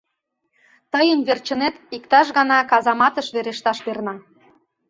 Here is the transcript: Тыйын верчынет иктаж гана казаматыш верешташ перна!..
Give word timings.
Тыйын 0.93 1.19
верчынет 1.27 1.75
иктаж 1.95 2.27
гана 2.37 2.57
казаматыш 2.71 3.27
верешташ 3.35 3.77
перна!.. 3.85 4.15